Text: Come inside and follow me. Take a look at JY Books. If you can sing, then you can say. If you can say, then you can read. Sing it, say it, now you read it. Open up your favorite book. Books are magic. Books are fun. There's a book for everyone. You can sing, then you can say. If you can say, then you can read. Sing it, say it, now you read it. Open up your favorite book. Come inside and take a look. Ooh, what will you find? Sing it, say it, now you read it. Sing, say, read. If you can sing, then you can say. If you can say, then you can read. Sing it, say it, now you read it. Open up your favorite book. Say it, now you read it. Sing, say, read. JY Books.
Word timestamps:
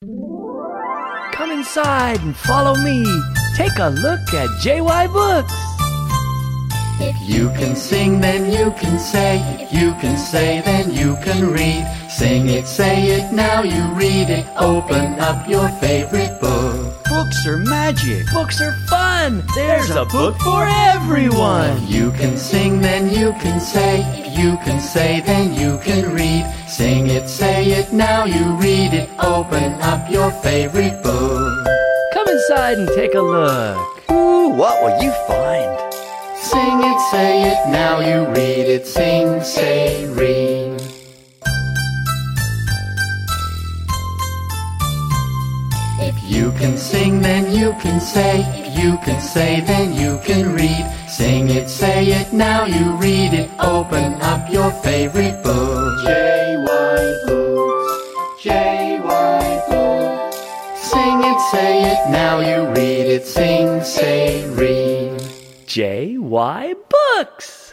Come 0.00 1.50
inside 1.50 2.20
and 2.20 2.36
follow 2.36 2.76
me. 2.76 3.04
Take 3.56 3.76
a 3.80 3.88
look 3.88 4.32
at 4.32 4.48
JY 4.62 5.12
Books. 5.12 5.52
If 7.00 7.16
you 7.28 7.48
can 7.58 7.74
sing, 7.74 8.20
then 8.20 8.52
you 8.52 8.70
can 8.78 9.00
say. 9.00 9.40
If 9.58 9.72
you 9.72 9.90
can 10.00 10.16
say, 10.16 10.60
then 10.60 10.94
you 10.94 11.16
can 11.24 11.50
read. 11.50 11.84
Sing 12.08 12.48
it, 12.48 12.68
say 12.68 13.08
it, 13.08 13.32
now 13.32 13.62
you 13.64 13.82
read 13.94 14.30
it. 14.30 14.46
Open 14.56 15.18
up 15.18 15.48
your 15.48 15.68
favorite 15.80 16.40
book. 16.40 16.94
Books 17.08 17.44
are 17.48 17.56
magic. 17.56 18.24
Books 18.32 18.60
are 18.60 18.76
fun. 18.86 19.42
There's 19.56 19.90
a 19.90 20.04
book 20.04 20.36
for 20.38 20.64
everyone. 20.64 21.84
You 21.88 22.12
can 22.12 22.36
sing, 22.36 22.80
then 22.80 23.10
you 23.10 23.32
can 23.42 23.58
say. 23.58 24.02
If 24.20 24.38
you 24.38 24.58
can 24.58 24.80
say, 24.80 25.22
then 25.22 25.54
you 25.54 25.78
can 25.82 26.14
read. 26.14 26.46
Sing 26.78 27.08
it, 27.08 27.28
say 27.28 27.72
it, 27.72 27.92
now 27.92 28.24
you 28.24 28.54
read 28.54 28.94
it. 28.94 29.10
Open 29.18 29.72
up 29.82 30.08
your 30.08 30.30
favorite 30.30 31.02
book. 31.02 31.66
Come 32.14 32.28
inside 32.28 32.78
and 32.78 32.88
take 32.94 33.14
a 33.14 33.20
look. 33.20 33.76
Ooh, 34.12 34.50
what 34.50 34.80
will 34.80 35.02
you 35.02 35.10
find? 35.26 35.74
Sing 36.36 36.78
it, 36.78 37.00
say 37.10 37.50
it, 37.50 37.68
now 37.68 37.98
you 37.98 38.28
read 38.28 38.68
it. 38.70 38.86
Sing, 38.86 39.42
say, 39.42 40.08
read. 40.10 40.80
If 46.00 46.16
you 46.22 46.52
can 46.52 46.78
sing, 46.78 47.20
then 47.20 47.50
you 47.50 47.72
can 47.82 48.00
say. 48.00 48.44
If 48.54 48.78
you 48.78 48.98
can 48.98 49.20
say, 49.20 49.62
then 49.62 49.94
you 49.94 50.20
can 50.24 50.54
read. 50.54 50.86
Sing 51.08 51.48
it, 51.48 51.68
say 51.68 52.06
it, 52.06 52.32
now 52.32 52.66
you 52.66 52.92
read 52.98 53.32
it. 53.34 53.50
Open 53.58 54.14
up 54.22 54.48
your 54.48 54.70
favorite 54.70 55.42
book. 55.42 55.87
Say 61.50 61.82
it, 61.92 62.10
now 62.10 62.40
you 62.40 62.66
read 62.68 63.06
it. 63.06 63.24
Sing, 63.24 63.82
say, 63.82 64.48
read. 64.50 65.20
JY 65.66 66.74
Books. 66.88 67.67